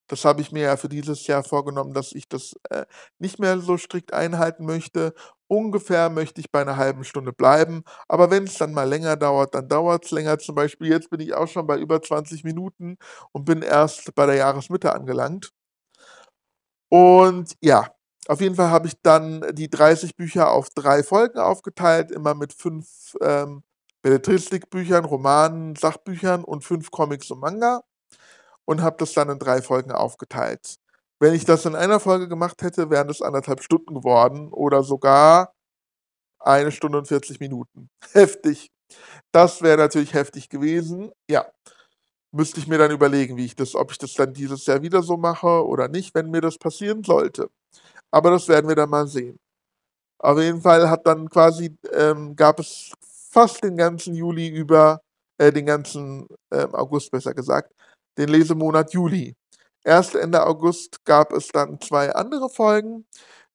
[0.09, 2.85] Das habe ich mir ja für dieses Jahr vorgenommen, dass ich das äh,
[3.19, 5.13] nicht mehr so strikt einhalten möchte.
[5.47, 7.83] Ungefähr möchte ich bei einer halben Stunde bleiben.
[8.07, 10.39] Aber wenn es dann mal länger dauert, dann dauert es länger.
[10.39, 12.97] Zum Beispiel jetzt bin ich auch schon bei über 20 Minuten
[13.33, 15.51] und bin erst bei der Jahresmitte angelangt.
[16.91, 17.87] Und ja,
[18.27, 22.53] auf jeden Fall habe ich dann die 30 Bücher auf drei Folgen aufgeteilt, immer mit
[22.53, 23.63] fünf ähm,
[24.01, 27.81] Belletristikbüchern, Romanen, Sachbüchern und fünf Comics und Manga
[28.65, 30.75] und habe das dann in drei Folgen aufgeteilt.
[31.19, 35.53] Wenn ich das in einer Folge gemacht hätte, wären das anderthalb Stunden geworden oder sogar
[36.39, 37.89] eine Stunde und 40 Minuten.
[38.13, 38.69] Heftig.
[39.31, 41.11] Das wäre natürlich heftig gewesen.
[41.29, 41.45] Ja,
[42.31, 45.03] müsste ich mir dann überlegen, wie ich das, ob ich das dann dieses Jahr wieder
[45.03, 47.49] so mache oder nicht, wenn mir das passieren sollte.
[48.11, 49.39] Aber das werden wir dann mal sehen.
[50.19, 52.91] Auf jeden Fall hat dann quasi, ähm, gab es
[53.39, 54.99] fast den ganzen Juli über,
[55.37, 57.71] äh, den ganzen äh, August besser gesagt,
[58.17, 59.33] den Lesemonat Juli.
[59.85, 63.05] Erst Ende August gab es dann zwei andere Folgen.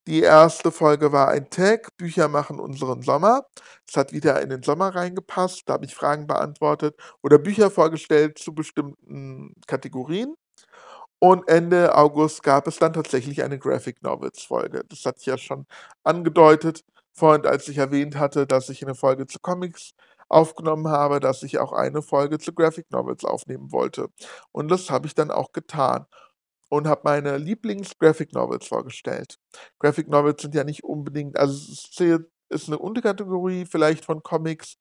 [0.06, 3.42] Die erste Folge war ein Tag, Bücher machen unseren Sommer.
[3.86, 5.64] Es hat wieder in den Sommer reingepasst.
[5.66, 10.34] Da habe ich Fragen beantwortet oder Bücher vorgestellt zu bestimmten Kategorien.
[11.18, 14.82] Und Ende August gab es dann tatsächlich eine Graphic Novels Folge.
[14.88, 15.66] Das hatte ich ja schon
[16.04, 19.92] angedeutet, vorhin, als ich erwähnt hatte, dass ich eine Folge zu Comics
[20.28, 24.08] aufgenommen habe, dass ich auch eine Folge zu Graphic Novels aufnehmen wollte.
[24.52, 26.06] Und das habe ich dann auch getan
[26.70, 29.38] und habe meine Lieblings-Graphic Novels vorgestellt.
[29.78, 31.90] Graphic Novels sind ja nicht unbedingt, also es
[32.50, 34.76] ist eine Unterkategorie vielleicht von Comics,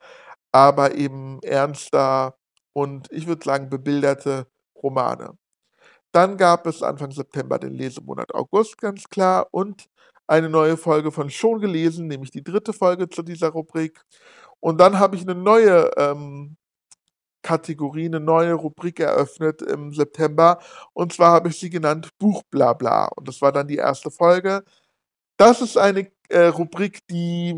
[0.52, 2.38] aber eben ernster
[2.74, 4.48] und ich würde sagen bebilderte
[4.82, 5.38] Romane.
[6.14, 9.90] Dann gab es Anfang September den Lesemonat August, ganz klar, und
[10.34, 14.02] eine neue Folge von Schon gelesen, nämlich die dritte Folge zu dieser Rubrik.
[14.60, 16.58] Und dann habe ich eine neue ähm,
[17.44, 20.60] Kategorie, eine neue Rubrik eröffnet im September.
[20.94, 23.10] Und zwar habe ich sie genannt Buchblabla.
[23.16, 24.64] Und das war dann die erste Folge.
[25.38, 27.54] Das ist eine äh, Rubrik, die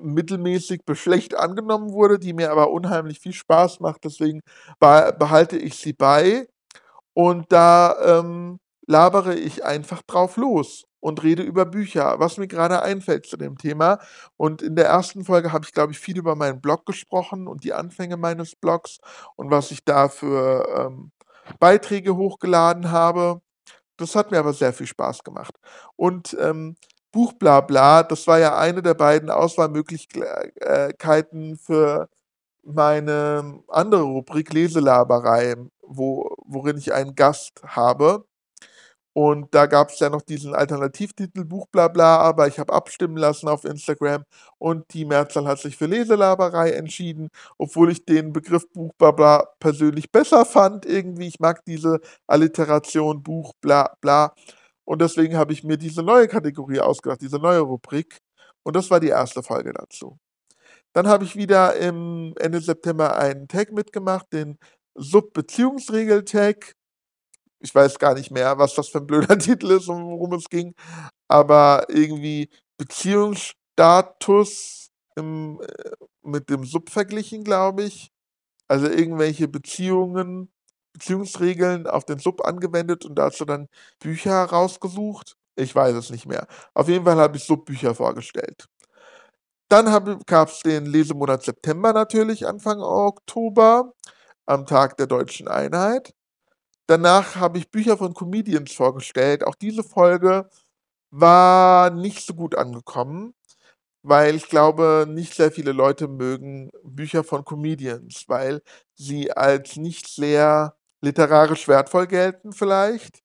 [0.00, 4.04] mittelmäßig bis schlecht angenommen wurde, die mir aber unheimlich viel Spaß macht.
[4.04, 4.40] Deswegen
[4.80, 6.48] behalte ich sie bei.
[7.14, 12.82] Und da ähm, labere ich einfach drauf los und rede über Bücher, was mir gerade
[12.82, 13.98] einfällt zu dem Thema.
[14.36, 17.62] Und in der ersten Folge habe ich, glaube ich, viel über meinen Blog gesprochen und
[17.64, 18.98] die Anfänge meines Blogs
[19.36, 21.12] und was ich da für ähm,
[21.60, 23.40] Beiträge hochgeladen habe.
[23.96, 25.54] Das hat mir aber sehr viel Spaß gemacht.
[25.96, 26.76] Und ähm,
[27.12, 32.08] Buch Blabla, das war ja eine der beiden Auswahlmöglichkeiten für
[32.62, 38.24] meine andere Rubrik Leselaberei, wo, worin ich einen Gast habe.
[39.14, 43.48] Und da gab es ja noch diesen Alternativtitel Buch Blabla, aber ich habe abstimmen lassen
[43.48, 44.24] auf Instagram
[44.58, 50.12] und die Mehrzahl hat sich für Leselaberei entschieden, obwohl ich den Begriff Buch Blabla persönlich
[50.12, 51.26] besser fand irgendwie.
[51.26, 54.34] Ich mag diese Alliteration Buch bla bla.
[54.84, 58.18] Und deswegen habe ich mir diese neue Kategorie ausgedacht, diese neue Rubrik.
[58.62, 60.18] Und das war die erste Folge dazu.
[60.94, 64.58] Dann habe ich wieder im Ende September einen Tag mitgemacht, den
[64.94, 66.74] Sub-Beziehungsregel-Tag
[67.60, 70.48] ich weiß gar nicht mehr, was das für ein blöder Titel ist und worum es
[70.48, 70.74] ging,
[71.28, 75.90] aber irgendwie Beziehungsstatus im, äh,
[76.22, 78.10] mit dem Sub verglichen, glaube ich.
[78.68, 80.50] Also irgendwelche Beziehungen,
[80.94, 83.68] Beziehungsregeln auf den Sub angewendet und dazu dann
[84.00, 85.36] Bücher rausgesucht.
[85.56, 86.46] Ich weiß es nicht mehr.
[86.74, 88.68] Auf jeden Fall habe ich Subbücher vorgestellt.
[89.70, 89.86] Dann
[90.26, 93.92] gab es den Lesemonat September natürlich, Anfang Oktober,
[94.46, 96.14] am Tag der deutschen Einheit.
[96.90, 99.44] Danach habe ich Bücher von Comedians vorgestellt.
[99.46, 100.48] Auch diese Folge
[101.10, 103.34] war nicht so gut angekommen,
[104.02, 108.62] weil ich glaube, nicht sehr viele Leute mögen Bücher von Comedians, weil
[108.94, 113.22] sie als nicht sehr literarisch wertvoll gelten vielleicht.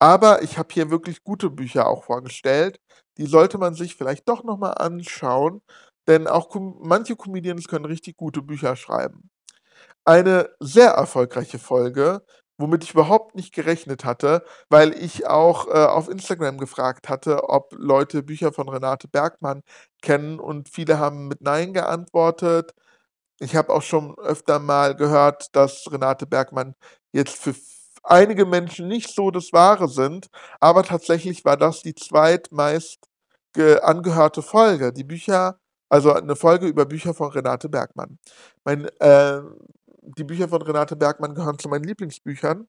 [0.00, 2.80] Aber ich habe hier wirklich gute Bücher auch vorgestellt.
[3.18, 5.62] Die sollte man sich vielleicht doch nochmal anschauen,
[6.08, 6.48] denn auch
[6.80, 9.30] manche Comedians können richtig gute Bücher schreiben.
[10.04, 12.22] Eine sehr erfolgreiche Folge
[12.58, 17.72] womit ich überhaupt nicht gerechnet hatte, weil ich auch äh, auf Instagram gefragt hatte, ob
[17.76, 19.62] Leute Bücher von Renate Bergmann
[20.02, 22.74] kennen und viele haben mit Nein geantwortet.
[23.40, 26.74] Ich habe auch schon öfter mal gehört, dass Renate Bergmann
[27.12, 27.54] jetzt für
[28.02, 30.28] einige Menschen nicht so das Wahre sind,
[30.60, 33.08] aber tatsächlich war das die zweitmeist
[33.82, 34.92] angehörte Folge.
[34.92, 38.18] Die Bücher, also eine Folge über Bücher von Renate Bergmann.
[38.64, 39.40] Mein äh,
[40.16, 42.66] die Bücher von Renate Bergmann gehören zu meinen Lieblingsbüchern.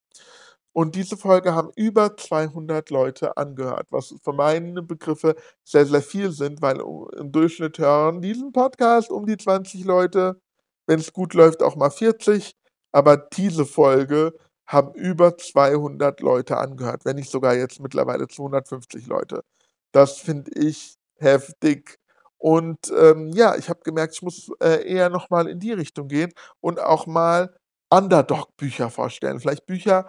[0.73, 6.31] Und diese Folge haben über 200 Leute angehört, was für meine Begriffe sehr, sehr viel
[6.31, 6.79] sind, weil
[7.17, 10.39] im Durchschnitt hören diesen Podcast um die 20 Leute,
[10.85, 12.55] wenn es gut läuft auch mal 40.
[12.91, 14.33] Aber diese Folge
[14.67, 19.43] haben über 200 Leute angehört, wenn nicht sogar jetzt mittlerweile 250 Leute.
[19.91, 21.97] Das finde ich heftig.
[22.39, 26.31] Und ähm, ja, ich habe gemerkt, ich muss äh, eher nochmal in die Richtung gehen
[26.61, 27.53] und auch mal
[27.89, 29.39] Underdog-Bücher vorstellen.
[29.39, 30.07] Vielleicht Bücher,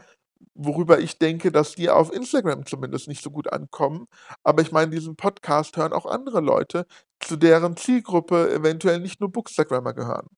[0.55, 4.07] worüber ich denke, dass die auf Instagram zumindest nicht so gut ankommen.
[4.45, 6.87] Aber ich meine, diesen Podcast hören auch andere Leute,
[7.21, 10.29] zu deren Zielgruppe eventuell nicht nur Bookstagrammer gehören.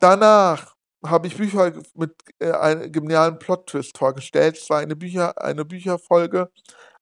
[0.00, 4.58] Danach habe ich Bücher mit äh, einem genialen Plot-Twist vorgestellt.
[4.58, 6.50] Es war eine, Bücher, eine Bücherfolge,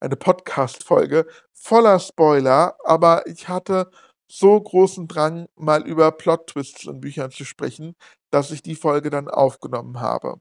[0.00, 3.90] eine Podcast-Folge voller Spoiler, aber ich hatte
[4.28, 7.96] so großen Drang, mal über Plot-Twists in Büchern zu sprechen,
[8.30, 10.40] dass ich die Folge dann aufgenommen habe.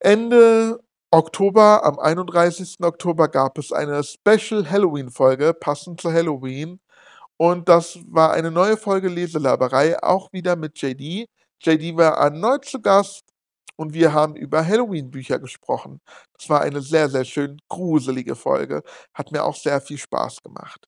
[0.00, 2.76] Ende Oktober, am 31.
[2.82, 6.80] Oktober gab es eine Special Halloween-Folge, passend zu Halloween.
[7.36, 11.28] Und das war eine neue Folge Leselaberei, auch wieder mit JD.
[11.60, 13.24] JD war erneut zu Gast
[13.76, 16.00] und wir haben über Halloween-Bücher gesprochen.
[16.38, 18.82] Das war eine sehr, sehr schön gruselige Folge.
[19.14, 20.86] Hat mir auch sehr viel Spaß gemacht.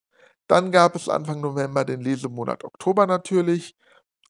[0.48, 3.74] Dann gab es Anfang November den Lesemonat Oktober natürlich.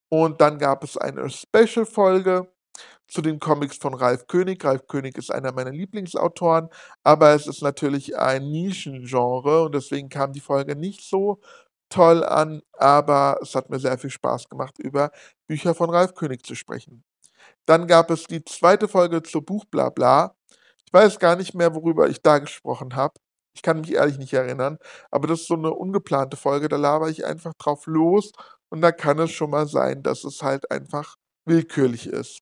[0.08, 2.52] Und dann gab es eine Special-Folge
[3.08, 4.64] zu den Comics von Ralf König.
[4.64, 6.68] Ralf König ist einer meiner Lieblingsautoren,
[7.04, 11.40] aber es ist natürlich ein Nischengenre und deswegen kam die Folge nicht so
[11.92, 15.10] toll an, aber es hat mir sehr viel Spaß gemacht, über
[15.46, 17.04] Bücher von Ralf König zu sprechen.
[17.66, 20.34] Dann gab es die zweite Folge zu Buch Blabla.
[20.86, 23.14] Ich weiß gar nicht mehr, worüber ich da gesprochen habe.
[23.54, 24.78] Ich kann mich ehrlich nicht erinnern,
[25.10, 28.32] aber das ist so eine ungeplante Folge, da laber ich einfach drauf los
[28.70, 32.40] und da kann es schon mal sein, dass es halt einfach willkürlich ist.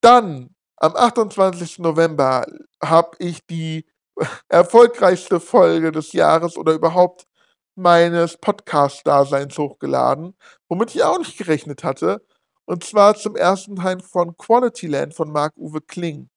[0.00, 1.78] Dann, am 28.
[1.78, 2.44] November,
[2.82, 3.86] habe ich die
[4.48, 7.26] erfolgreichste Folge des Jahres oder überhaupt
[7.76, 10.34] meines Podcast-Daseins hochgeladen,
[10.68, 12.24] womit ich auch nicht gerechnet hatte.
[12.64, 16.28] Und zwar zum ersten Teil von Quality Land von Marc-Uwe Kling.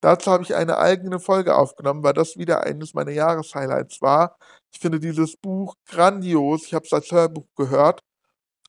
[0.00, 4.36] Dazu habe ich eine eigene Folge aufgenommen, weil das wieder eines meiner Jahreshighlights war.
[4.72, 6.66] Ich finde dieses Buch grandios.
[6.66, 8.02] Ich habe es als Hörbuch gehört.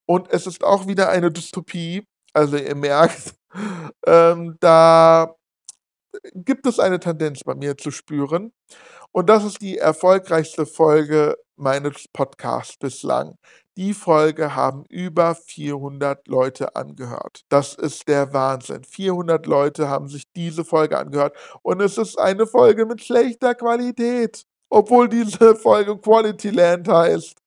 [0.06, 2.08] Und es ist auch wieder eine Dystopie.
[2.34, 3.36] Also ihr merkt,
[4.08, 5.36] ähm, da
[6.34, 8.54] gibt es eine Tendenz bei mir zu spüren.
[9.12, 13.38] Und das ist die erfolgreichste Folge meines Podcasts bislang.
[13.78, 17.42] Die Folge haben über 400 Leute angehört.
[17.50, 18.84] Das ist der Wahnsinn.
[18.84, 24.46] 400 Leute haben sich diese Folge angehört und es ist eine Folge mit schlechter Qualität,
[24.70, 27.38] obwohl diese Folge Quality Land heißt.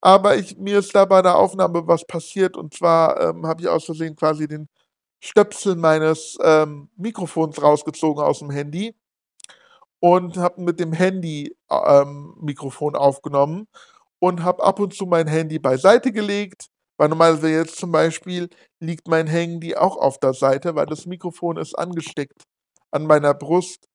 [0.00, 3.68] Aber ich, mir ist da bei der Aufnahme was passiert und zwar ähm, habe ich
[3.68, 4.68] aus Versehen quasi den
[5.20, 8.94] Stöpsel meines ähm, Mikrofons rausgezogen aus dem Handy
[10.02, 13.68] und habe mit dem Handy ähm, Mikrofon aufgenommen
[14.20, 16.66] und habe ab und zu mein Handy beiseite gelegt,
[16.98, 18.48] weil normalerweise jetzt zum Beispiel
[18.80, 22.42] liegt mein Handy auch auf der Seite, weil das Mikrofon ist angesteckt
[22.90, 23.86] an meiner Brust.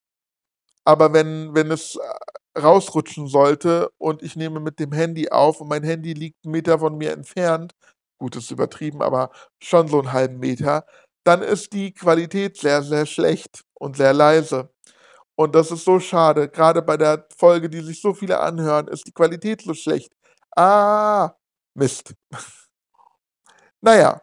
[0.86, 5.68] Aber wenn, wenn es äh, rausrutschen sollte und ich nehme mit dem Handy auf und
[5.68, 7.74] mein Handy liegt einen Meter von mir entfernt,
[8.20, 10.86] gut, ist übertrieben, aber schon so einen halben Meter,
[11.26, 14.70] dann ist die Qualität sehr, sehr schlecht und sehr leise.
[15.40, 16.50] Und das ist so schade.
[16.50, 20.12] Gerade bei der Folge, die sich so viele anhören, ist die Qualität so schlecht.
[20.56, 21.32] Ah,
[21.76, 22.16] Mist.
[23.82, 24.22] naja,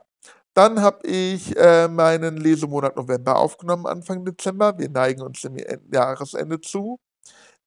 [0.54, 4.78] dann habe ich äh, meinen Lesemonat November aufgenommen, Anfang Dezember.
[4.78, 5.56] Wir neigen uns dem
[5.92, 6.98] Jahresende zu.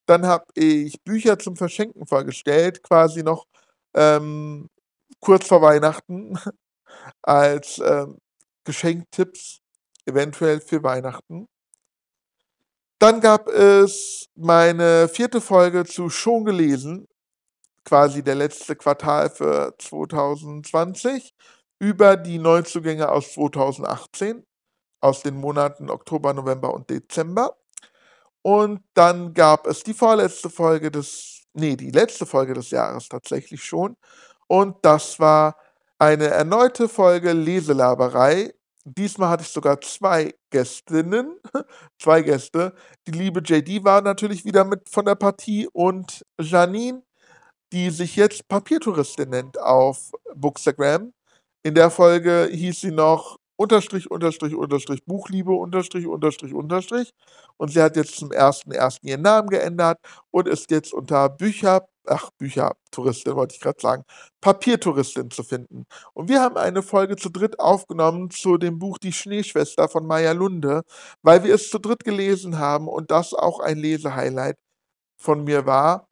[0.08, 3.46] Dann habe ich Bücher zum Verschenken vorgestellt, quasi noch
[3.96, 4.70] ähm,
[5.22, 6.38] kurz vor Weihnachten
[7.24, 8.20] als ähm,
[8.66, 9.60] Geschenktipps,
[10.06, 11.48] eventuell für Weihnachten.
[13.00, 17.08] Dann gab es meine vierte Folge zu Schon gelesen,
[17.86, 21.36] quasi der letzte Quartal für 2020,
[21.80, 24.44] über die Neuzugänge aus 2018,
[25.00, 27.56] aus den Monaten Oktober, November und Dezember.
[28.42, 33.64] Und dann gab es die vorletzte Folge des, nee, die letzte Folge des Jahres tatsächlich
[33.64, 33.96] schon.
[34.48, 35.56] Und das war
[36.00, 38.54] eine erneute Folge Leselaberei
[38.96, 41.38] Diesmal hatte ich sogar zwei Gästinnen,
[42.02, 42.74] zwei Gäste.
[43.06, 47.04] Die liebe JD war natürlich wieder mit von der Partie und Janine,
[47.74, 51.12] die sich jetzt Papiertouristin nennt auf Bookstagram.
[51.64, 57.12] In der Folge hieß sie noch Unterstrich, Unterstrich, Unterstrich, Buchliebe, Unterstrich, Unterstrich, Unterstrich.
[57.58, 60.00] Und sie hat jetzt zum ersten ersten ihren Namen geändert
[60.32, 64.04] und ist jetzt unter Bücher, ach, Büchertouristin wollte ich gerade sagen,
[64.42, 65.86] Papiertouristin zu finden.
[66.14, 70.34] Und wir haben eine Folge zu dritt aufgenommen zu dem Buch Die Schneeschwester von Maya
[70.34, 70.84] Lunde,
[71.24, 74.58] weil wir es zu dritt gelesen haben und das auch ein Lesehighlight
[75.18, 76.07] von mir war.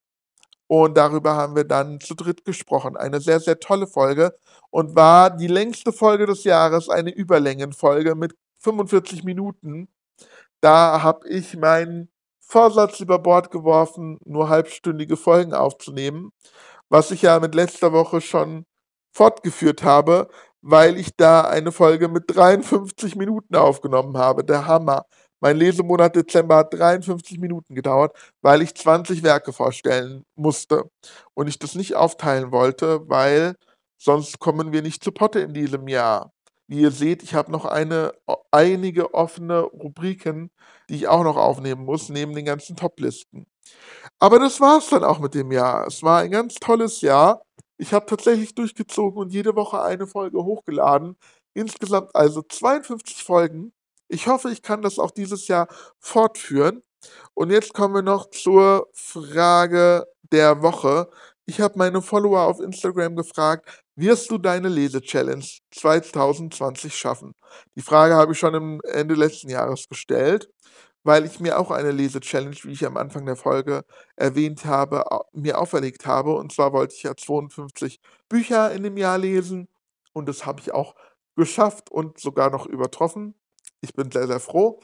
[0.68, 2.96] Und darüber haben wir dann zu dritt gesprochen.
[2.96, 4.36] Eine sehr, sehr tolle Folge
[4.70, 9.88] und war die längste Folge des Jahres, eine Überlängenfolge mit 45 Minuten.
[10.60, 16.30] Da habe ich meinen Vorsatz über Bord geworfen, nur halbstündige Folgen aufzunehmen,
[16.88, 18.64] was ich ja mit letzter Woche schon
[19.12, 20.28] fortgeführt habe,
[20.62, 24.44] weil ich da eine Folge mit 53 Minuten aufgenommen habe.
[24.44, 25.04] Der Hammer.
[25.40, 30.90] Mein Lesemonat Dezember hat 53 Minuten gedauert, weil ich 20 Werke vorstellen musste
[31.34, 33.54] und ich das nicht aufteilen wollte, weil
[33.98, 36.32] sonst kommen wir nicht zu Potte in diesem Jahr.
[36.68, 38.12] Wie ihr seht, ich habe noch eine,
[38.50, 40.50] einige offene Rubriken,
[40.88, 43.46] die ich auch noch aufnehmen muss, neben den ganzen Top-Listen.
[44.18, 45.86] Aber das war es dann auch mit dem Jahr.
[45.86, 47.42] Es war ein ganz tolles Jahr.
[47.78, 51.16] Ich habe tatsächlich durchgezogen und jede Woche eine Folge hochgeladen.
[51.54, 53.72] Insgesamt also 52 Folgen.
[54.08, 56.82] Ich hoffe, ich kann das auch dieses Jahr fortführen.
[57.34, 61.10] Und jetzt kommen wir noch zur Frage der Woche.
[61.46, 67.34] Ich habe meine Follower auf Instagram gefragt, wirst du deine Lese-Challenge 2020 schaffen?
[67.76, 70.48] Die Frage habe ich schon im Ende letzten Jahres gestellt,
[71.04, 73.84] weil ich mir auch eine Lese-Challenge, wie ich am Anfang der Folge
[74.16, 76.34] erwähnt habe, mir auferlegt habe.
[76.34, 79.68] Und zwar wollte ich ja 52 Bücher in dem Jahr lesen
[80.12, 80.94] und das habe ich auch
[81.36, 83.34] geschafft und sogar noch übertroffen.
[83.80, 84.80] Ich bin sehr, sehr froh.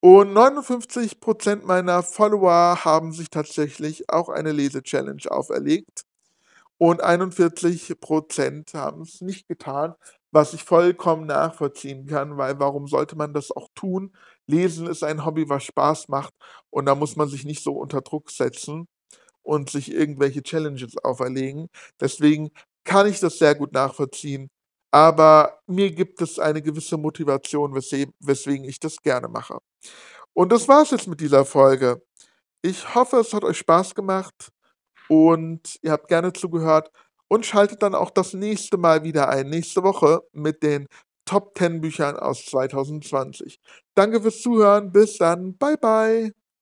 [0.00, 6.04] Und 59% meiner Follower haben sich tatsächlich auch eine Lese-Challenge auferlegt.
[6.78, 9.94] Und 41% haben es nicht getan,
[10.30, 14.12] was ich vollkommen nachvollziehen kann, weil warum sollte man das auch tun?
[14.46, 16.34] Lesen ist ein Hobby, was Spaß macht
[16.70, 18.86] und da muss man sich nicht so unter Druck setzen
[19.42, 21.68] und sich irgendwelche Challenges auferlegen.
[22.00, 22.50] Deswegen
[22.84, 24.50] kann ich das sehr gut nachvollziehen,
[24.90, 29.58] aber mir gibt es eine gewisse Motivation, weswegen ich das gerne mache.
[30.34, 32.02] Und das war es jetzt mit dieser Folge.
[32.62, 34.50] Ich hoffe, es hat euch Spaß gemacht
[35.08, 36.90] und ihr habt gerne zugehört
[37.28, 40.86] und schaltet dann auch das nächste Mal wieder ein, nächste Woche mit den
[41.26, 43.58] Top 10 Büchern aus 2020.
[43.94, 44.92] Danke fürs Zuhören.
[44.92, 45.56] Bis dann.
[45.58, 46.45] Bye, bye.